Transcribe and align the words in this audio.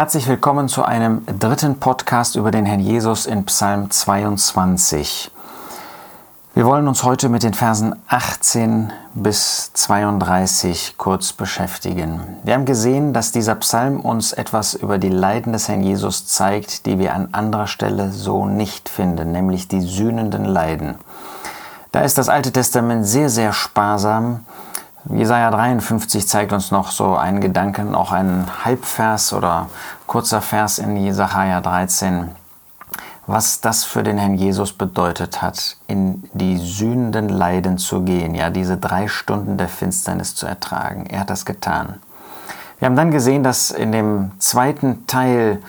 Herzlich 0.00 0.28
willkommen 0.28 0.66
zu 0.66 0.82
einem 0.82 1.26
dritten 1.26 1.78
Podcast 1.78 2.34
über 2.34 2.50
den 2.50 2.64
Herrn 2.64 2.80
Jesus 2.80 3.26
in 3.26 3.44
Psalm 3.44 3.90
22. 3.90 5.30
Wir 6.54 6.64
wollen 6.64 6.88
uns 6.88 7.02
heute 7.02 7.28
mit 7.28 7.42
den 7.42 7.52
Versen 7.52 7.94
18 8.08 8.94
bis 9.12 9.74
32 9.74 10.94
kurz 10.96 11.34
beschäftigen. 11.34 12.38
Wir 12.44 12.54
haben 12.54 12.64
gesehen, 12.64 13.12
dass 13.12 13.30
dieser 13.30 13.56
Psalm 13.56 14.00
uns 14.00 14.32
etwas 14.32 14.72
über 14.72 14.96
die 14.96 15.10
Leiden 15.10 15.52
des 15.52 15.68
Herrn 15.68 15.82
Jesus 15.82 16.26
zeigt, 16.26 16.86
die 16.86 16.98
wir 16.98 17.14
an 17.14 17.28
anderer 17.32 17.66
Stelle 17.66 18.10
so 18.10 18.46
nicht 18.46 18.88
finden, 18.88 19.32
nämlich 19.32 19.68
die 19.68 19.82
sühnenden 19.82 20.46
Leiden. 20.46 20.94
Da 21.92 22.00
ist 22.00 22.16
das 22.16 22.30
Alte 22.30 22.52
Testament 22.52 23.06
sehr, 23.06 23.28
sehr 23.28 23.52
sparsam 23.52 24.46
Jesaja 25.08 25.50
53 25.50 26.28
zeigt 26.28 26.52
uns 26.52 26.70
noch 26.70 26.90
so 26.90 27.16
einen 27.16 27.40
Gedanken, 27.40 27.94
auch 27.94 28.12
einen 28.12 28.46
Halbvers 28.64 29.32
oder 29.32 29.68
kurzer 30.06 30.42
Vers 30.42 30.78
in 30.78 30.96
Jesaja 30.96 31.60
13, 31.60 32.28
was 33.26 33.60
das 33.60 33.84
für 33.84 34.02
den 34.02 34.18
Herrn 34.18 34.34
Jesus 34.34 34.72
bedeutet 34.72 35.40
hat, 35.40 35.76
in 35.86 36.28
die 36.34 36.58
sühnenden 36.58 37.28
Leiden 37.28 37.78
zu 37.78 38.02
gehen, 38.02 38.34
ja, 38.34 38.50
diese 38.50 38.76
drei 38.76 39.08
Stunden 39.08 39.56
der 39.56 39.68
Finsternis 39.68 40.34
zu 40.34 40.46
ertragen. 40.46 41.06
Er 41.06 41.20
hat 41.20 41.30
das 41.30 41.44
getan. 41.44 41.94
Wir 42.78 42.86
haben 42.86 42.96
dann 42.96 43.10
gesehen, 43.10 43.42
dass 43.42 43.70
in 43.70 43.92
dem 43.92 44.32
zweiten 44.38 45.06
Teil 45.06 45.62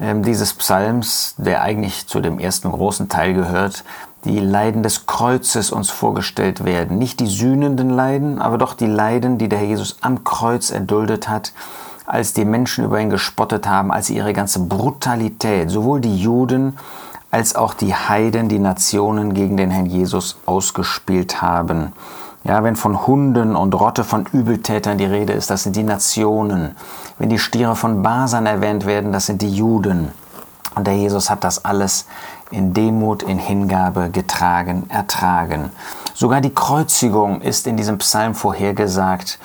äh, 0.00 0.14
dieses 0.20 0.54
Psalms, 0.54 1.34
der 1.36 1.62
eigentlich 1.62 2.06
zu 2.06 2.20
dem 2.20 2.38
ersten 2.38 2.70
großen 2.70 3.08
Teil 3.08 3.34
gehört, 3.34 3.84
die 4.24 4.38
Leiden 4.38 4.82
des 4.82 5.06
Kreuzes 5.06 5.72
uns 5.72 5.90
vorgestellt 5.90 6.64
werden. 6.64 6.98
Nicht 6.98 7.20
die 7.20 7.26
sühnenden 7.26 7.90
Leiden, 7.90 8.40
aber 8.40 8.58
doch 8.58 8.74
die 8.74 8.86
Leiden, 8.86 9.38
die 9.38 9.48
der 9.48 9.58
Herr 9.58 9.66
Jesus 9.66 9.96
am 10.00 10.22
Kreuz 10.22 10.70
erduldet 10.70 11.28
hat, 11.28 11.52
als 12.06 12.32
die 12.32 12.44
Menschen 12.44 12.84
über 12.84 13.00
ihn 13.00 13.10
gespottet 13.10 13.66
haben, 13.66 13.90
als 13.90 14.10
ihre 14.10 14.32
ganze 14.32 14.60
Brutalität, 14.60 15.70
sowohl 15.70 16.00
die 16.00 16.16
Juden 16.16 16.76
als 17.30 17.56
auch 17.56 17.74
die 17.74 17.94
Heiden, 17.94 18.48
die 18.48 18.58
Nationen 18.58 19.32
gegen 19.32 19.56
den 19.56 19.70
Herrn 19.70 19.86
Jesus 19.86 20.36
ausgespielt 20.44 21.40
haben. 21.40 21.92
Ja, 22.44 22.62
wenn 22.62 22.76
von 22.76 23.06
Hunden 23.06 23.56
und 23.56 23.74
Rotte 23.74 24.04
von 24.04 24.26
Übeltätern 24.32 24.98
die 24.98 25.04
Rede 25.04 25.32
ist, 25.32 25.48
das 25.48 25.62
sind 25.62 25.76
die 25.76 25.84
Nationen. 25.84 26.76
Wenn 27.18 27.30
die 27.30 27.38
Stiere 27.38 27.74
von 27.74 28.02
Basan 28.02 28.46
erwähnt 28.46 28.84
werden, 28.84 29.12
das 29.12 29.26
sind 29.26 29.42
die 29.42 29.50
Juden. 29.50 30.12
Und 30.74 30.86
der 30.86 30.96
Jesus 30.96 31.30
hat 31.30 31.44
das 31.44 31.64
alles 31.64 32.06
in 32.50 32.74
Demut, 32.74 33.22
in 33.22 33.38
Hingabe 33.38 34.10
getragen, 34.10 34.84
ertragen. 34.88 35.70
Sogar 36.14 36.40
die 36.40 36.54
Kreuzigung 36.54 37.40
ist 37.40 37.66
in 37.66 37.76
diesem 37.76 37.98
Psalm 37.98 38.34
vorhergesagt, 38.34 39.38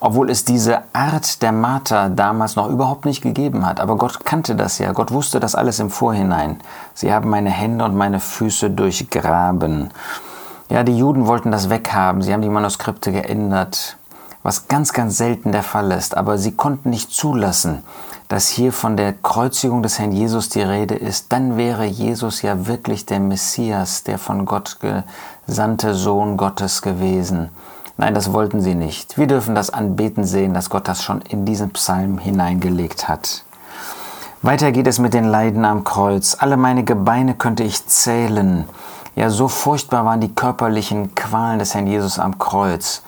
obwohl 0.00 0.30
es 0.30 0.44
diese 0.44 0.82
Art 0.92 1.42
der 1.42 1.52
Marter 1.52 2.10
damals 2.10 2.56
noch 2.56 2.68
überhaupt 2.68 3.04
nicht 3.04 3.22
gegeben 3.22 3.64
hat. 3.64 3.80
Aber 3.80 3.96
Gott 3.96 4.24
kannte 4.24 4.54
das 4.54 4.78
ja, 4.78 4.92
Gott 4.92 5.12
wusste 5.12 5.40
das 5.40 5.54
alles 5.54 5.78
im 5.78 5.90
Vorhinein. 5.90 6.60
Sie 6.92 7.12
haben 7.12 7.30
meine 7.30 7.50
Hände 7.50 7.84
und 7.84 7.96
meine 7.96 8.20
Füße 8.20 8.70
durchgraben. 8.70 9.90
Ja, 10.68 10.82
die 10.82 10.96
Juden 10.96 11.26
wollten 11.26 11.50
das 11.50 11.70
weghaben, 11.70 12.22
sie 12.22 12.32
haben 12.32 12.42
die 12.42 12.48
Manuskripte 12.48 13.12
geändert, 13.12 13.96
was 14.42 14.68
ganz, 14.68 14.92
ganz 14.92 15.16
selten 15.16 15.52
der 15.52 15.62
Fall 15.62 15.90
ist. 15.92 16.16
Aber 16.16 16.36
sie 16.36 16.52
konnten 16.52 16.90
nicht 16.90 17.10
zulassen, 17.10 17.82
dass 18.28 18.48
hier 18.48 18.72
von 18.72 18.96
der 18.96 19.12
Kreuzigung 19.12 19.82
des 19.82 19.98
Herrn 19.98 20.12
Jesus 20.12 20.48
die 20.48 20.62
Rede 20.62 20.94
ist, 20.94 21.32
dann 21.32 21.56
wäre 21.56 21.84
Jesus 21.84 22.42
ja 22.42 22.66
wirklich 22.66 23.06
der 23.06 23.20
Messias, 23.20 24.02
der 24.04 24.18
von 24.18 24.46
Gott 24.46 24.78
gesandte 25.46 25.94
Sohn 25.94 26.36
Gottes 26.36 26.82
gewesen. 26.82 27.50
Nein, 27.96 28.14
das 28.14 28.32
wollten 28.32 28.60
sie 28.60 28.74
nicht. 28.74 29.18
Wir 29.18 29.26
dürfen 29.26 29.54
das 29.54 29.70
anbeten 29.70 30.24
sehen, 30.24 30.54
dass 30.54 30.70
Gott 30.70 30.88
das 30.88 31.02
schon 31.02 31.20
in 31.22 31.44
diesen 31.44 31.70
Psalm 31.70 32.18
hineingelegt 32.18 33.08
hat. 33.08 33.44
Weiter 34.42 34.72
geht 34.72 34.86
es 34.86 34.98
mit 34.98 35.14
den 35.14 35.24
Leiden 35.24 35.64
am 35.64 35.84
Kreuz. 35.84 36.36
Alle 36.38 36.56
meine 36.56 36.84
Gebeine 36.84 37.34
könnte 37.34 37.62
ich 37.62 37.86
zählen. 37.86 38.64
Ja, 39.16 39.30
so 39.30 39.48
furchtbar 39.48 40.04
waren 40.04 40.20
die 40.20 40.34
körperlichen 40.34 41.14
Qualen 41.14 41.60
des 41.60 41.74
Herrn 41.74 41.86
Jesus 41.86 42.18
am 42.18 42.38
Kreuz 42.38 43.02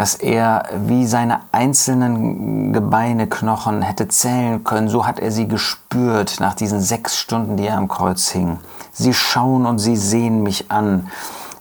dass 0.00 0.14
er 0.14 0.64
wie 0.86 1.06
seine 1.06 1.40
einzelnen 1.52 2.72
Gebeine, 2.72 3.26
Knochen 3.26 3.82
hätte 3.82 4.08
zählen 4.08 4.64
können. 4.64 4.88
So 4.88 5.06
hat 5.06 5.18
er 5.18 5.30
sie 5.30 5.46
gespürt 5.46 6.40
nach 6.40 6.54
diesen 6.54 6.80
sechs 6.80 7.18
Stunden, 7.18 7.58
die 7.58 7.66
er 7.66 7.76
am 7.76 7.86
Kreuz 7.86 8.30
hing. 8.30 8.60
Sie 8.92 9.12
schauen 9.12 9.66
und 9.66 9.78
sie 9.78 9.96
sehen 9.96 10.42
mich 10.42 10.70
an. 10.70 11.08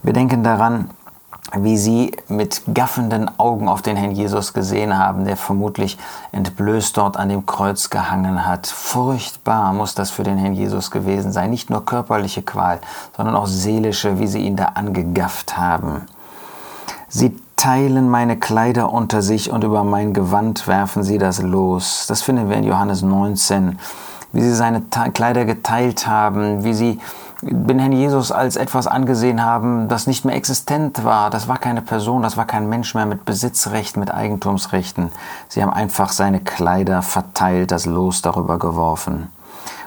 Wir 0.04 0.14
denken 0.14 0.42
daran, 0.42 0.90
wie 1.58 1.78
sie 1.78 2.16
mit 2.30 2.62
gaffenden 2.74 3.30
Augen 3.38 3.68
auf 3.68 3.82
den 3.82 3.98
Herrn 3.98 4.12
Jesus 4.12 4.54
gesehen 4.54 4.98
haben, 4.98 5.26
der 5.26 5.36
vermutlich 5.36 5.98
entblößt 6.32 6.96
dort 6.96 7.18
an 7.18 7.28
dem 7.28 7.46
Kreuz 7.46 7.90
gehangen 7.90 8.48
hat. 8.48 8.68
Furchtbar 8.68 9.74
muss 9.74 9.96
das 9.96 10.12
für 10.12 10.24
den 10.24 10.38
Herrn 10.38 10.54
Jesus 10.54 10.92
gewesen 10.92 11.34
sein. 11.34 11.50
Nicht 11.50 11.70
nur 11.70 11.84
körperliche 11.84 12.42
Qual, 12.42 12.80
sondern 13.18 13.36
auch 13.36 13.48
seelische, 13.48 14.18
wie 14.18 14.28
sie 14.28 14.40
ihn 14.40 14.56
da 14.56 14.68
angegafft 14.76 15.58
haben. 15.58 16.04
Sie 17.10 17.36
teilen 17.60 18.10
meine 18.10 18.40
Kleider 18.40 18.94
unter 18.94 19.22
sich 19.22 19.52
und 19.52 19.66
über 19.66 19.84
mein 19.84 20.14
Gewand 20.14 20.66
werfen 20.66 21.04
sie 21.04 21.18
das 21.18 21.42
los. 21.42 22.06
Das 22.08 22.22
finden 22.22 22.50
wir 22.50 22.56
in 22.56 22.64
Johannes 22.64 23.02
19, 23.02 23.78
wie 24.32 24.42
sie 24.42 24.56
seine 24.56 24.82
Kleider 25.14 25.44
geteilt 25.44 26.08
haben, 26.08 26.64
wie 26.64 26.74
sie 26.74 27.02
den 27.42 27.80
Herrn 27.80 27.92
Jesus 27.92 28.32
als 28.32 28.56
etwas 28.56 28.88
angesehen 28.88 29.44
haben, 29.44 29.90
das 29.90 30.08
nicht 30.08 30.24
mehr 30.24 30.38
existent 30.38 31.04
war. 31.04 31.30
Das 31.30 31.50
war 31.50 31.58
keine 31.58 31.82
Person, 31.82 32.22
das 32.22 32.38
war 32.38 32.46
kein 32.46 32.70
Mensch 32.70 32.96
mehr 32.96 33.06
mit 33.06 33.26
Besitzrechten, 33.26 34.00
mit 34.00 34.14
Eigentumsrechten. 34.14 35.12
Sie 35.50 35.62
haben 35.62 35.74
einfach 35.74 36.14
seine 36.14 36.40
Kleider 36.40 37.02
verteilt, 37.02 37.72
das 37.72 37.86
Los 37.86 38.22
darüber 38.22 38.58
geworfen. 38.58 39.28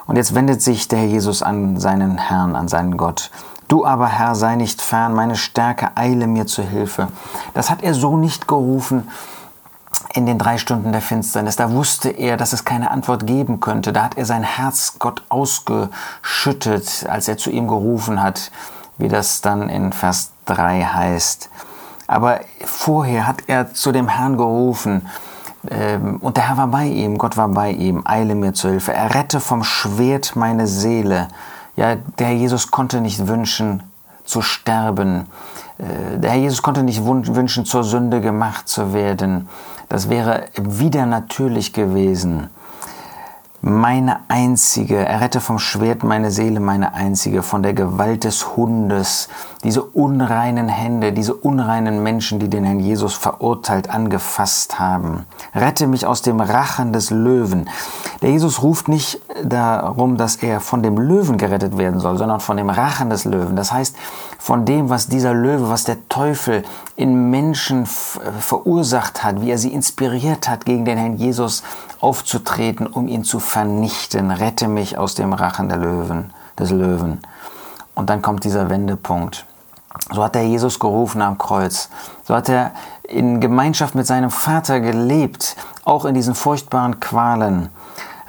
Und 0.06 0.16
jetzt 0.16 0.34
wendet 0.34 0.60
sich 0.60 0.88
der 0.88 0.98
Herr 0.98 1.08
Jesus 1.08 1.42
an 1.42 1.80
seinen 1.80 2.18
Herrn, 2.18 2.54
an 2.54 2.68
seinen 2.68 2.98
Gott 2.98 3.30
Du 3.72 3.86
aber, 3.86 4.06
Herr, 4.06 4.34
sei 4.34 4.56
nicht 4.56 4.82
fern, 4.82 5.14
meine 5.14 5.34
Stärke 5.34 5.92
eile 5.94 6.26
mir 6.26 6.46
zu 6.46 6.62
Hilfe. 6.62 7.08
Das 7.54 7.70
hat 7.70 7.82
er 7.82 7.94
so 7.94 8.18
nicht 8.18 8.46
gerufen 8.46 9.08
in 10.12 10.26
den 10.26 10.36
drei 10.36 10.58
Stunden 10.58 10.92
der 10.92 11.00
Finsternis. 11.00 11.56
Da 11.56 11.72
wusste 11.72 12.10
er, 12.10 12.36
dass 12.36 12.52
es 12.52 12.66
keine 12.66 12.90
Antwort 12.90 13.26
geben 13.26 13.60
könnte. 13.60 13.94
Da 13.94 14.02
hat 14.02 14.18
er 14.18 14.26
sein 14.26 14.42
Herz 14.42 14.96
Gott 14.98 15.22
ausgeschüttet, 15.30 17.06
als 17.08 17.28
er 17.28 17.38
zu 17.38 17.48
ihm 17.48 17.66
gerufen 17.66 18.22
hat, 18.22 18.50
wie 18.98 19.08
das 19.08 19.40
dann 19.40 19.70
in 19.70 19.94
Vers 19.94 20.32
3 20.44 20.82
heißt. 20.82 21.48
Aber 22.06 22.40
vorher 22.66 23.26
hat 23.26 23.44
er 23.46 23.72
zu 23.72 23.90
dem 23.90 24.08
Herrn 24.08 24.36
gerufen, 24.36 25.08
ähm, 25.70 26.18
und 26.20 26.36
der 26.36 26.48
Herr 26.48 26.58
war 26.58 26.66
bei 26.66 26.88
ihm, 26.88 27.16
Gott 27.16 27.38
war 27.38 27.48
bei 27.48 27.70
ihm, 27.70 28.02
eile 28.04 28.34
mir 28.34 28.52
zu 28.52 28.68
Hilfe. 28.68 28.92
Er 28.92 29.14
rette 29.14 29.40
vom 29.40 29.64
Schwert 29.64 30.36
meine 30.36 30.66
Seele. 30.66 31.28
Ja, 31.76 31.96
der 32.18 32.26
Herr 32.28 32.34
Jesus 32.34 32.70
konnte 32.70 33.00
nicht 33.00 33.26
wünschen, 33.26 33.82
zu 34.24 34.42
sterben. 34.42 35.26
Äh, 35.78 36.18
der 36.18 36.30
Herr 36.30 36.38
Jesus 36.38 36.62
konnte 36.62 36.82
nicht 36.82 37.04
wünschen, 37.04 37.64
zur 37.64 37.84
Sünde 37.84 38.20
gemacht 38.20 38.68
zu 38.68 38.92
werden. 38.92 39.48
Das 39.88 40.08
wäre 40.08 40.44
wieder 40.56 41.06
natürlich 41.06 41.72
gewesen 41.72 42.50
meine 43.64 44.18
einzige, 44.26 44.96
errette 44.96 45.40
vom 45.40 45.60
Schwert 45.60 46.02
meine 46.02 46.32
Seele, 46.32 46.58
meine 46.58 46.94
einzige, 46.94 47.44
von 47.44 47.62
der 47.62 47.74
Gewalt 47.74 48.24
des 48.24 48.56
Hundes, 48.56 49.28
diese 49.62 49.84
unreinen 49.84 50.68
Hände, 50.68 51.12
diese 51.12 51.34
unreinen 51.34 52.02
Menschen, 52.02 52.40
die 52.40 52.50
den 52.50 52.64
Herrn 52.64 52.80
Jesus 52.80 53.14
verurteilt 53.14 53.88
angefasst 53.88 54.80
haben. 54.80 55.26
Rette 55.54 55.86
mich 55.86 56.06
aus 56.06 56.22
dem 56.22 56.40
Rachen 56.40 56.92
des 56.92 57.10
Löwen. 57.10 57.70
Der 58.20 58.30
Jesus 58.30 58.64
ruft 58.64 58.88
nicht 58.88 59.20
darum, 59.44 60.16
dass 60.16 60.36
er 60.36 60.60
von 60.60 60.82
dem 60.82 60.98
Löwen 60.98 61.38
gerettet 61.38 61.78
werden 61.78 62.00
soll, 62.00 62.18
sondern 62.18 62.40
von 62.40 62.56
dem 62.56 62.70
Rachen 62.70 63.10
des 63.10 63.24
Löwen. 63.24 63.56
Das 63.56 63.72
heißt, 63.72 63.96
von 64.38 64.64
dem, 64.64 64.90
was 64.90 65.08
dieser 65.08 65.34
Löwe, 65.34 65.70
was 65.70 65.84
der 65.84 66.08
Teufel 66.08 66.64
in 66.96 67.30
Menschen 67.30 67.86
verursacht 67.86 69.24
hat, 69.24 69.40
wie 69.40 69.50
er 69.50 69.58
sie 69.58 69.72
inspiriert 69.72 70.48
hat, 70.48 70.64
gegen 70.64 70.84
den 70.84 70.98
Herrn 70.98 71.16
Jesus 71.16 71.62
aufzutreten, 72.00 72.86
um 72.86 73.08
ihn 73.08 73.24
zu 73.24 73.40
vernichten. 73.40 74.30
Rette 74.30 74.68
mich 74.68 74.98
aus 74.98 75.14
dem 75.14 75.32
Rachen 75.32 75.68
der 75.68 75.78
Löwen, 75.78 76.32
des 76.58 76.70
Löwen. 76.70 77.20
Und 77.94 78.10
dann 78.10 78.22
kommt 78.22 78.44
dieser 78.44 78.70
Wendepunkt. 78.70 79.46
So 80.10 80.24
hat 80.24 80.36
er 80.36 80.42
Jesus 80.42 80.78
gerufen 80.78 81.22
am 81.22 81.38
Kreuz. 81.38 81.90
So 82.24 82.34
hat 82.34 82.48
er 82.48 82.72
in 83.02 83.40
Gemeinschaft 83.40 83.94
mit 83.94 84.06
seinem 84.06 84.30
Vater 84.30 84.80
gelebt, 84.80 85.56
auch 85.84 86.04
in 86.04 86.14
diesen 86.14 86.34
furchtbaren 86.34 86.98
Qualen. 86.98 87.68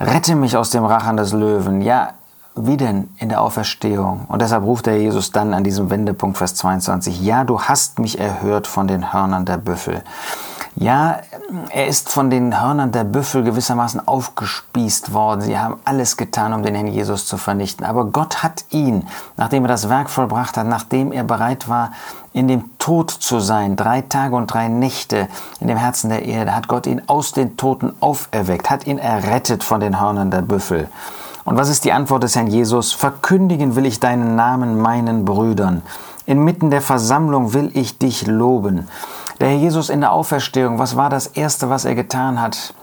Rette 0.04 0.36
mich 0.36 0.58
aus 0.58 0.70
dem 0.70 0.84
Rachen 0.84 1.16
des 1.16 1.32
Löwen. 1.32 1.82
Ja, 1.82 2.10
wie 2.56 2.76
denn 2.76 3.10
in 3.20 3.30
der 3.30 3.42
Auferstehung? 3.42 4.26
Und 4.28 4.42
deshalb 4.42 4.64
ruft 4.64 4.86
der 4.86 5.00
Jesus 5.00 5.32
dann 5.32 5.54
an 5.54 5.64
diesem 5.64 5.90
Wendepunkt, 5.90 6.38
Vers 6.38 6.56
22, 6.56 7.22
Ja, 7.22 7.46
du 7.46 7.62
hast 7.62 8.00
mich 8.00 8.20
erhört 8.20 8.68
von 8.68 8.86
den 8.86 9.14
Hörnern 9.14 9.46
der 9.46 9.58
Büffel. 9.58 10.04
Ja, 10.76 11.20
er 11.70 11.88
ist 11.88 12.10
von 12.10 12.32
den 12.32 12.60
Hörnern 12.60 12.92
der 12.92 13.04
Büffel 13.04 13.44
gewissermaßen 13.44 14.08
aufgespießt 14.08 15.14
worden. 15.14 15.42
Sie 15.42 15.58
haben 15.58 15.78
alles 15.86 16.18
getan, 16.18 16.52
um 16.52 16.64
den 16.64 16.74
Herrn 16.74 16.88
Jesus 16.88 17.28
zu 17.28 17.38
vernichten. 17.38 17.86
Aber 17.86 18.06
Gott 18.06 18.42
hat 18.42 18.66
ihn, 18.72 19.08
nachdem 19.38 19.66
er 19.66 19.68
das 19.68 19.88
Werk 19.88 20.10
vollbracht 20.10 20.58
hat, 20.58 20.66
nachdem 20.66 21.12
er 21.12 21.24
bereit 21.24 21.70
war, 21.70 21.92
in 22.34 22.48
dem 22.48 22.78
Tod 22.80 23.12
zu 23.12 23.40
sein, 23.40 23.76
drei 23.76 24.02
Tage 24.02 24.36
und 24.36 24.48
drei 24.48 24.68
Nächte 24.68 25.28
in 25.60 25.68
dem 25.68 25.78
Herzen 25.78 26.10
der 26.10 26.26
Erde, 26.26 26.56
hat 26.56 26.68
Gott 26.68 26.88
ihn 26.88 27.04
aus 27.06 27.34
den 27.34 27.56
Toten 27.56 27.94
auferweckt, 28.00 28.72
hat 28.72 28.88
ihn 28.88 28.98
errettet 28.98 29.64
von 29.64 29.80
den 29.80 30.02
Hörnern 30.02 30.32
der 30.32 30.42
Büffel. 30.42 30.90
Und 31.46 31.58
was 31.58 31.70
ist 31.70 31.86
die 31.86 31.92
Antwort 31.92 32.24
des 32.24 32.36
Herrn 32.36 32.48
Jesus? 32.48 32.94
Verkündigen 32.94 33.76
will 33.76 33.86
ich 33.86 34.00
deinen 34.00 34.36
Namen 34.36 34.80
meinen 34.80 35.26
Brüdern. 35.26 35.84
Inmitten 36.26 36.70
der 36.70 36.82
Versammlung 36.82 37.54
will 37.54 37.72
ich 37.74 37.98
dich 37.98 38.28
loben. 38.28 38.88
Der 39.40 39.50
Herr 39.50 39.58
Jesus 39.58 39.90
in 39.90 40.02
der 40.02 40.14
Auferstehung, 40.14 40.80
was 40.80 40.96
war 40.96 41.10
das 41.10 41.28
Erste, 41.28 41.70
was 41.70 41.86
er 41.86 41.96
getan 41.96 42.42
hat? 42.42 42.74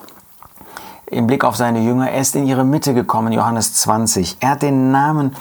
Im 1.06 1.26
Blick 1.26 1.44
auf 1.44 1.56
seine 1.56 1.80
Jünger, 1.80 2.10
er 2.10 2.20
ist 2.20 2.36
in 2.36 2.46
ihre 2.46 2.64
Mitte 2.64 2.94
gekommen, 2.94 3.32
Johannes 3.32 3.74
20. 3.74 4.36
Er 4.40 4.50
hat 4.50 4.62
den 4.62 4.90
Namen 4.92 5.34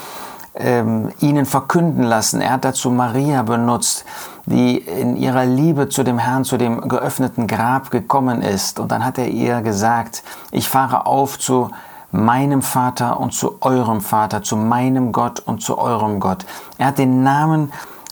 ähm, 0.56 1.12
ihnen 1.20 1.46
verkünden 1.46 2.04
lassen. 2.04 2.42
Er 2.42 2.54
hat 2.54 2.66
dazu 2.66 2.90
Maria 2.90 3.44
benutzt, 3.44 4.06
die 4.46 4.78
in 4.78 5.16
ihrer 5.16 5.46
Liebe 5.46 5.90
zu 5.90 6.04
dem 6.04 6.18
Herrn, 6.18 6.46
zu 6.46 6.58
dem 6.58 6.88
geöffneten 6.88 7.48
Grab 7.48 7.92
gekommen 7.92 8.42
ist. 8.42 8.80
Und 8.80 8.92
dann 8.92 9.06
hat 9.06 9.18
er 9.18 9.28
ihr 9.28 9.62
gesagt, 9.62 10.24
ich 10.52 10.68
fahre 10.68 11.06
auf 11.06 11.38
zu 11.38 11.70
meinem 12.12 12.62
Vater 12.62 13.20
und 13.20 13.34
zu 13.34 13.62
eurem 13.62 14.02
Vater, 14.02 14.44
zu 14.44 14.56
meinem 14.56 15.12
Gott 15.12 15.40
und 15.40 15.62
zu 15.62 15.78
eurem 15.78 16.20
Gott. 16.20 16.46
Er 16.78 16.88
hat 16.88 16.98
den 16.98 17.24
Namen 17.24 17.72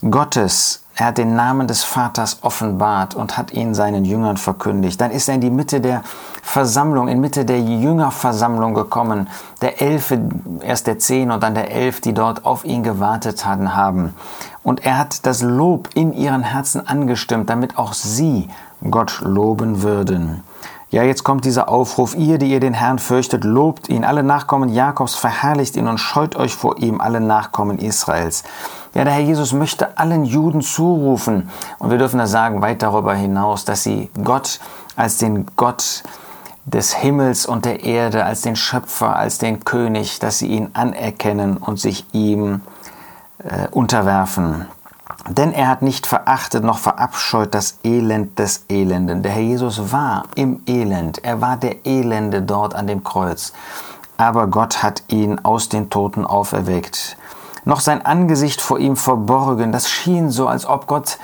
Gottes 0.10 0.82
er 1.00 1.06
hat 1.06 1.20
den 1.20 1.36
Namen 1.36 1.68
des 1.68 1.84
Vaters 1.84 2.40
offenbart 2.42 3.14
und 3.14 3.38
hat 3.38 3.54
ihn 3.54 3.76
seinen 3.76 4.04
Jüngern 4.04 4.36
verkündigt. 4.36 5.00
Dann 5.00 5.12
ist 5.12 5.30
er 5.30 5.36
in 5.36 5.42
die 5.42 5.52
Mitte 5.52 5.80
der 5.80 6.02
Versammlung, 6.42 7.08
in 7.08 7.22
Mitte 7.22 7.46
der 7.46 7.62
Jüngerversammlung 7.62 8.74
gekommen. 8.74 9.28
Der 9.62 9.80
Elf, 9.80 10.12
erst 10.62 10.88
der 10.88 10.98
Zehn 10.98 11.30
und 11.30 11.44
dann 11.44 11.54
der 11.54 11.70
Elf, 11.70 12.02
die 12.02 12.16
dort 12.16 12.46
auf 12.46 12.66
ihn 12.66 12.82
gewartet 12.82 13.46
hatten, 13.46 13.76
haben. 13.76 14.16
Und 14.64 14.88
er 14.88 14.98
hat 14.98 15.28
das 15.28 15.44
Lob 15.44 15.90
in 15.94 16.14
ihren 16.14 16.42
Herzen 16.42 16.88
angestimmt, 16.88 17.52
damit 17.52 17.78
auch 17.78 17.94
sie 17.94 18.50
Gott 18.90 19.22
loben 19.24 19.84
würden. 19.84 20.44
Ja, 20.90 21.04
jetzt 21.04 21.26
kommt 21.26 21.44
dieser 21.44 21.68
Aufruf, 21.68 22.16
ihr, 22.16 22.38
die 22.38 22.50
ihr 22.50 22.62
den 22.62 22.74
Herrn 22.74 22.98
fürchtet, 22.98 23.44
lobt 23.44 23.90
ihn, 23.90 24.06
alle 24.06 24.24
Nachkommen 24.24 24.70
Jakobs 24.70 25.16
verherrlicht 25.16 25.76
ihn 25.76 25.86
und 25.86 25.98
scheut 25.98 26.38
euch 26.38 26.56
vor 26.56 26.78
ihm, 26.78 27.02
alle 27.02 27.20
Nachkommen 27.20 27.78
Israels. 27.78 28.44
Ja, 28.94 29.04
der 29.04 29.12
Herr 29.12 29.22
Jesus 29.22 29.52
möchte 29.52 29.98
allen 29.98 30.24
Juden 30.24 30.62
zurufen, 30.62 31.50
und 31.80 31.92
wir 31.92 31.98
dürfen 31.98 32.20
da 32.20 32.26
sagen, 32.26 32.62
weit 32.62 32.82
darüber 32.82 33.14
hinaus, 33.14 33.66
dass 33.66 33.84
sie 33.84 34.10
Gott 34.24 34.62
als 34.96 35.18
den 35.18 35.46
Gott 35.58 36.04
des 36.64 36.94
Himmels 36.94 37.46
und 37.46 37.66
der 37.66 37.84
Erde, 37.84 38.24
als 38.24 38.42
den 38.42 38.56
Schöpfer, 38.56 39.16
als 39.18 39.40
den 39.40 39.66
König, 39.66 40.20
dass 40.20 40.40
sie 40.40 40.48
ihn 40.48 40.70
anerkennen 40.74 41.58
und 41.58 41.82
sich 41.82 42.06
ihm 42.14 42.62
äh, 43.44 43.68
unterwerfen. 43.72 44.68
Denn 45.30 45.52
er 45.52 45.68
hat 45.68 45.82
nicht 45.82 46.08
verachtet 46.08 46.64
noch 46.64 46.78
verabscheut 46.78 47.54
das 47.54 47.80
Elend 47.84 48.40
des 48.40 48.64
Elenden. 48.70 49.24
Der 49.24 49.34
Herr 49.34 49.42
Jesus 49.42 49.92
war 49.92 50.24
im 50.36 50.62
Elend. 50.68 51.24
Er 51.24 51.42
war 51.42 51.58
der 51.58 51.86
Elende 51.86 52.42
dort 52.42 52.76
an 52.76 52.88
dem 52.88 53.04
Kreuz. 53.04 53.52
Aber 54.18 54.48
Gott 54.48 54.82
hat 54.84 55.04
ihn 55.10 55.40
aus 55.40 55.70
den 55.70 55.90
Toten 55.90 56.26
auferweckt. 56.26 57.18
Noch 57.66 57.82
sein 57.82 58.06
Angesicht 58.06 58.62
vor 58.62 58.80
ihm 58.80 58.96
verborgen. 58.96 59.72
Das 59.72 59.90
schien 59.90 60.32
so, 60.32 60.48
als 60.48 60.66
ob 60.66 60.88
Gott 60.88 61.20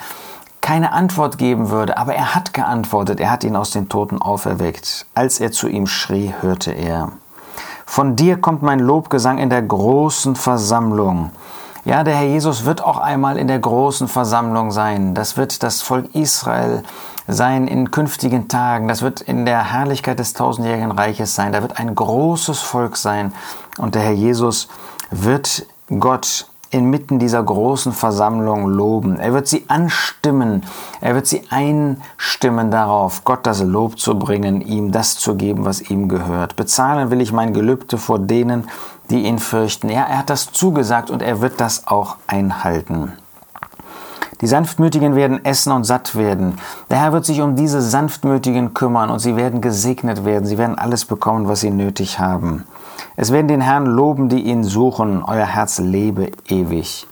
keine 0.59 0.91
Antwort 0.91 1.37
geben 1.37 1.69
würde. 1.69 1.97
Aber 1.97 2.13
er 2.13 2.35
hat 2.35 2.53
geantwortet. 2.53 3.21
Er 3.21 3.31
hat 3.31 3.45
ihn 3.45 3.55
aus 3.55 3.71
den 3.71 3.87
Toten 3.87 4.21
auferweckt. 4.21 5.05
Als 5.15 5.39
er 5.39 5.51
zu 5.53 5.69
ihm 5.69 5.87
schrie, 5.87 6.33
hörte 6.41 6.71
er. 6.71 7.13
Von 7.85 8.15
dir 8.15 8.39
kommt 8.39 8.61
mein 8.61 8.79
Lobgesang 8.79 9.37
in 9.37 9.49
der 9.49 9.61
großen 9.61 10.35
Versammlung. 10.35 11.31
Ja, 11.85 12.05
der 12.05 12.15
Herr 12.15 12.27
Jesus 12.27 12.63
wird 12.63 12.81
auch 12.81 12.97
einmal 12.97 13.37
in 13.37 13.47
der 13.47 13.59
großen 13.59 14.07
Versammlung 14.07 14.71
sein. 14.71 15.15
Das 15.15 15.35
wird 15.35 15.63
das 15.63 15.81
Volk 15.81 16.15
Israel 16.15 16.83
sein 17.27 17.67
in 17.67 17.91
künftigen 17.91 18.47
Tagen. 18.47 18.87
Das 18.87 19.01
wird 19.01 19.19
in 19.19 19.45
der 19.45 19.73
Herrlichkeit 19.73 20.17
des 20.17 20.31
tausendjährigen 20.31 20.91
Reiches 20.91 21.35
sein. 21.35 21.51
Da 21.51 21.61
wird 21.61 21.79
ein 21.79 21.93
großes 21.93 22.59
Volk 22.59 22.95
sein. 22.95 23.33
Und 23.77 23.95
der 23.95 24.03
Herr 24.03 24.13
Jesus 24.13 24.69
wird 25.11 25.65
Gott 25.99 26.47
inmitten 26.73 27.19
dieser 27.19 27.43
großen 27.43 27.91
Versammlung 27.91 28.67
loben. 28.67 29.19
Er 29.19 29.33
wird 29.33 29.47
sie 29.47 29.65
anstimmen. 29.67 30.63
Er 31.01 31.15
wird 31.15 31.27
sie 31.27 31.43
einstimmen 31.49 32.71
darauf, 32.71 33.23
Gott 33.25 33.45
das 33.45 33.61
Lob 33.61 33.99
zu 33.99 34.17
bringen, 34.17 34.61
ihm 34.61 34.91
das 34.91 35.17
zu 35.17 35.35
geben, 35.35 35.65
was 35.65 35.81
ihm 35.81 36.07
gehört. 36.09 36.55
Bezahlen 36.55 37.11
will 37.11 37.21
ich 37.21 37.31
mein 37.31 37.53
Gelübde 37.53 37.97
vor 37.97 38.19
denen, 38.19 38.69
die 39.09 39.23
ihn 39.23 39.39
fürchten. 39.39 39.89
Ja, 39.89 40.03
er 40.03 40.19
hat 40.19 40.29
das 40.29 40.51
zugesagt 40.51 41.09
und 41.09 41.21
er 41.21 41.41
wird 41.41 41.59
das 41.59 41.87
auch 41.87 42.17
einhalten. 42.27 43.13
Die 44.41 44.47
Sanftmütigen 44.47 45.15
werden 45.15 45.45
essen 45.45 45.71
und 45.71 45.85
satt 45.85 46.15
werden. 46.15 46.57
Der 46.89 46.99
Herr 46.99 47.13
wird 47.13 47.25
sich 47.25 47.39
um 47.39 47.55
diese 47.55 47.81
Sanftmütigen 47.81 48.73
kümmern 48.73 49.09
und 49.09 49.19
sie 49.19 49.37
werden 49.37 49.61
gesegnet 49.61 50.25
werden. 50.25 50.45
Sie 50.45 50.57
werden 50.57 50.77
alles 50.77 51.05
bekommen, 51.05 51.47
was 51.47 51.61
sie 51.61 51.69
nötig 51.69 52.19
haben. 52.19 52.65
Es 53.15 53.31
werden 53.31 53.47
den 53.47 53.61
Herrn 53.61 53.85
loben, 53.85 54.27
die 54.27 54.41
ihn 54.41 54.65
suchen. 54.65 55.23
Euer 55.23 55.45
Herz 55.45 55.79
lebe 55.79 56.31
ewig. 56.49 57.07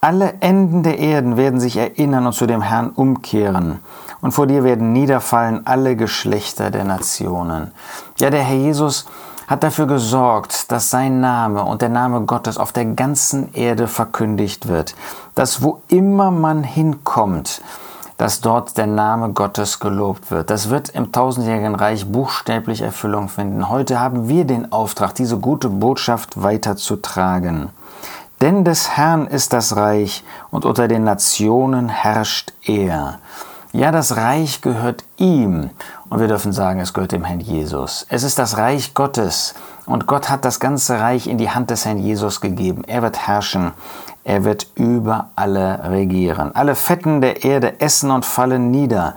Alle 0.00 0.34
Enden 0.40 0.82
der 0.82 0.98
Erden 0.98 1.36
werden 1.36 1.58
sich 1.60 1.76
erinnern 1.76 2.26
und 2.26 2.34
zu 2.34 2.46
dem 2.46 2.62
Herrn 2.62 2.90
umkehren. 2.90 3.80
Und 4.20 4.32
vor 4.32 4.46
dir 4.46 4.64
werden 4.64 4.92
niederfallen 4.92 5.66
alle 5.66 5.96
Geschlechter 5.96 6.70
der 6.70 6.84
Nationen. 6.84 7.72
Ja, 8.18 8.30
der 8.30 8.42
Herr 8.42 8.56
Jesus 8.56 9.06
hat 9.50 9.64
dafür 9.64 9.88
gesorgt, 9.88 10.70
dass 10.70 10.90
sein 10.90 11.20
Name 11.20 11.64
und 11.64 11.82
der 11.82 11.88
Name 11.88 12.20
Gottes 12.20 12.56
auf 12.56 12.70
der 12.70 12.84
ganzen 12.84 13.52
Erde 13.52 13.88
verkündigt 13.88 14.68
wird, 14.68 14.94
dass 15.34 15.60
wo 15.60 15.82
immer 15.88 16.30
man 16.30 16.62
hinkommt, 16.62 17.60
dass 18.16 18.40
dort 18.40 18.78
der 18.78 18.86
Name 18.86 19.30
Gottes 19.30 19.80
gelobt 19.80 20.30
wird. 20.30 20.50
Das 20.50 20.70
wird 20.70 20.90
im 20.90 21.10
tausendjährigen 21.10 21.74
Reich 21.74 22.06
buchstäblich 22.06 22.80
Erfüllung 22.80 23.28
finden. 23.28 23.68
Heute 23.68 23.98
haben 23.98 24.28
wir 24.28 24.44
den 24.44 24.70
Auftrag, 24.70 25.16
diese 25.16 25.38
gute 25.38 25.68
Botschaft 25.68 26.40
weiterzutragen. 26.40 27.70
Denn 28.40 28.64
des 28.64 28.90
Herrn 28.90 29.26
ist 29.26 29.52
das 29.52 29.74
Reich 29.74 30.22
und 30.52 30.64
unter 30.64 30.86
den 30.86 31.02
Nationen 31.02 31.88
herrscht 31.88 32.52
er. 32.62 33.18
Ja, 33.72 33.92
das 33.92 34.16
Reich 34.16 34.62
gehört 34.62 35.04
ihm. 35.16 35.70
Und 36.08 36.18
wir 36.18 36.26
dürfen 36.26 36.52
sagen, 36.52 36.80
es 36.80 36.92
gehört 36.92 37.12
dem 37.12 37.22
Herrn 37.22 37.38
Jesus. 37.38 38.04
Es 38.08 38.24
ist 38.24 38.40
das 38.40 38.56
Reich 38.56 38.94
Gottes. 38.94 39.54
Und 39.86 40.08
Gott 40.08 40.28
hat 40.28 40.44
das 40.44 40.58
ganze 40.58 40.98
Reich 40.98 41.28
in 41.28 41.38
die 41.38 41.50
Hand 41.50 41.70
des 41.70 41.84
Herrn 41.84 41.98
Jesus 41.98 42.40
gegeben. 42.40 42.82
Er 42.88 43.02
wird 43.02 43.28
herrschen. 43.28 43.70
Er 44.24 44.42
wird 44.42 44.66
über 44.74 45.30
alle 45.36 45.88
regieren. 45.88 46.54
Alle 46.54 46.74
Fetten 46.74 47.20
der 47.20 47.44
Erde 47.44 47.80
essen 47.80 48.10
und 48.10 48.24
fallen 48.24 48.72
nieder. 48.72 49.14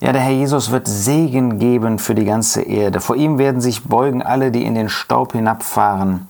Ja, 0.00 0.12
der 0.12 0.22
Herr 0.22 0.32
Jesus 0.32 0.70
wird 0.70 0.88
Segen 0.88 1.58
geben 1.58 1.98
für 1.98 2.14
die 2.14 2.24
ganze 2.24 2.62
Erde. 2.62 3.02
Vor 3.02 3.16
ihm 3.16 3.36
werden 3.36 3.60
sich 3.60 3.84
beugen 3.84 4.22
alle, 4.22 4.50
die 4.50 4.64
in 4.64 4.74
den 4.74 4.88
Staub 4.88 5.32
hinabfahren 5.32 6.26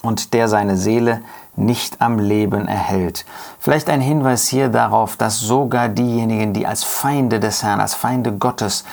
und 0.00 0.32
der 0.32 0.48
seine 0.48 0.78
Seele 0.78 1.20
nicht 1.56 2.00
am 2.00 2.18
Leben 2.18 2.66
erhält. 2.66 3.24
Vielleicht 3.58 3.88
ein 3.88 4.00
Hinweis 4.00 4.48
hier 4.48 4.68
darauf, 4.68 5.16
dass 5.16 5.40
sogar 5.40 5.88
diejenigen, 5.88 6.52
die 6.52 6.66
als 6.66 6.84
Feinde 6.84 7.40
des 7.40 7.62
Herrn, 7.62 7.80
als 7.80 7.94
Feinde 7.94 8.32
Gottes 8.32 8.84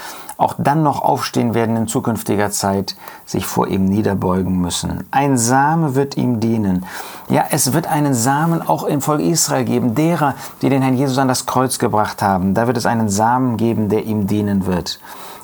auch 0.41 0.55
dann 0.57 0.81
noch 0.81 1.03
aufstehen 1.03 1.53
werden 1.53 1.75
in 1.75 1.87
zukünftiger 1.87 2.49
Zeit, 2.49 2.95
sich 3.25 3.45
vor 3.45 3.67
ihm 3.67 3.85
niederbeugen 3.85 4.59
müssen. 4.59 5.07
Ein 5.11 5.37
Same 5.37 5.93
wird 5.93 6.17
ihm 6.17 6.39
dienen. 6.39 6.85
Ja, 7.29 7.45
es 7.51 7.73
wird 7.73 7.85
einen 7.85 8.15
Samen 8.15 8.67
auch 8.67 8.83
im 8.83 9.01
Volk 9.01 9.21
Israel 9.21 9.65
geben, 9.65 9.93
derer, 9.93 10.33
die 10.61 10.69
den 10.69 10.81
Herrn 10.81 10.97
Jesus 10.97 11.19
an 11.19 11.27
das 11.27 11.45
Kreuz 11.45 11.77
gebracht 11.77 12.23
haben. 12.23 12.55
Da 12.55 12.65
wird 12.65 12.77
es 12.77 12.87
einen 12.87 13.07
Samen 13.07 13.57
geben, 13.57 13.87
der 13.87 14.05
ihm 14.05 14.25
dienen 14.25 14.65
wird. 14.65 14.99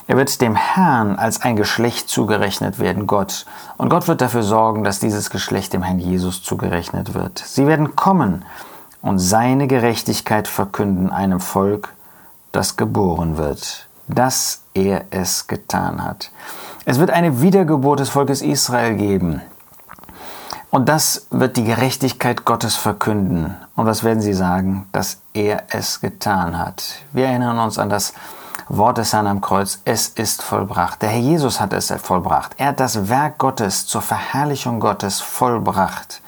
Er 0.08 0.16
wird 0.16 0.40
dem 0.40 0.56
Herrn 0.56 1.18
als 1.18 1.42
ein 1.42 1.58
Geschlecht 1.58 2.08
zugerechnet 2.08 2.80
werden, 2.80 3.08
Gott. 3.08 3.46
Und 3.78 3.90
Gott 3.90 4.08
wird 4.08 4.22
dafür 4.22 4.44
sorgen, 4.44 4.86
dass 4.86 5.00
dieses 5.00 5.30
Geschlecht 5.30 5.74
dem 5.74 5.84
Herrn 5.84 6.00
Jesus 6.00 6.42
zugerechnet 6.42 7.14
wird. 7.14 7.40
Sie 7.40 7.68
werden 7.68 7.98
kommen 7.98 8.46
und 9.02 9.20
seine 9.20 9.68
Gerechtigkeit 9.68 10.48
verkünden 10.48 11.12
einem 11.12 11.42
Volk, 11.42 11.94
das 12.54 12.78
geboren 12.78 13.38
wird, 13.38 13.88
dass 14.08 14.62
er 14.74 15.04
es 15.10 15.48
getan 15.48 16.04
hat. 16.04 16.32
Es 16.86 17.00
wird 17.00 17.12
eine 17.12 17.42
Wiedergeburt 17.42 18.00
des 18.00 18.10
Volkes 18.10 18.42
Israel 18.42 18.96
geben. 18.96 19.42
Und 20.70 20.88
das 20.88 21.28
wird 21.32 21.58
die 21.58 21.64
Gerechtigkeit 21.66 22.46
Gottes 22.46 22.76
verkünden. 22.76 23.56
Und 23.76 23.86
was 23.86 24.04
werden 24.04 24.22
sie 24.22 24.34
sagen? 24.34 24.88
Dass 24.94 25.22
er 25.34 25.64
es 25.70 26.00
getan 26.00 26.58
hat. 26.58 26.84
Wir 27.12 27.26
erinnern 27.26 27.60
uns 27.60 27.78
an 27.78 27.90
das 27.90 28.14
Wort 28.70 28.98
des 28.98 29.14
Herrn 29.14 29.28
am 29.28 29.42
Kreuz, 29.42 29.82
es 29.86 30.10
ist 30.10 30.42
vollbracht. 30.42 31.02
Der 31.02 31.10
Herr 31.10 31.20
Jesus 31.20 31.62
hat 31.62 31.74
es 31.74 31.92
vollbracht. 31.92 32.54
Er 32.58 32.68
hat 32.68 32.80
das 32.80 33.10
Werk 33.10 33.38
Gottes 33.38 33.88
zur 33.88 34.02
Verherrlichung 34.02 34.80
Gottes 34.80 35.22
vollbracht. 35.22 36.22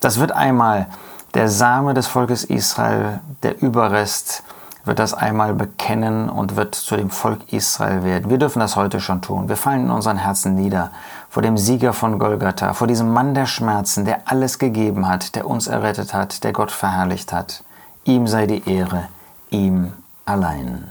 Das 0.00 0.18
wird 0.18 0.32
einmal 0.32 0.86
der 1.34 1.48
Same 1.48 1.94
des 1.94 2.06
Volkes 2.06 2.44
Israel, 2.44 3.20
der 3.42 3.62
Überrest, 3.62 4.42
wird 4.84 4.98
das 4.98 5.14
einmal 5.14 5.54
bekennen 5.54 6.28
und 6.28 6.56
wird 6.56 6.74
zu 6.74 6.96
dem 6.96 7.10
Volk 7.10 7.52
Israel 7.52 8.02
werden. 8.02 8.30
Wir 8.30 8.38
dürfen 8.38 8.60
das 8.60 8.74
heute 8.74 9.00
schon 9.00 9.20
tun. 9.20 9.48
Wir 9.48 9.56
fallen 9.56 9.84
in 9.84 9.90
unseren 9.90 10.16
Herzen 10.16 10.54
nieder 10.54 10.90
vor 11.28 11.42
dem 11.42 11.58
Sieger 11.58 11.92
von 11.92 12.18
Golgatha, 12.18 12.72
vor 12.72 12.86
diesem 12.86 13.12
Mann 13.12 13.34
der 13.34 13.46
Schmerzen, 13.46 14.04
der 14.04 14.22
alles 14.24 14.58
gegeben 14.58 15.06
hat, 15.06 15.34
der 15.34 15.46
uns 15.46 15.66
errettet 15.66 16.14
hat, 16.14 16.42
der 16.42 16.52
Gott 16.52 16.72
verherrlicht 16.72 17.32
hat. 17.32 17.62
Ihm 18.04 18.26
sei 18.26 18.46
die 18.46 18.68
Ehre, 18.68 19.08
ihm 19.50 19.92
allein. 20.24 20.90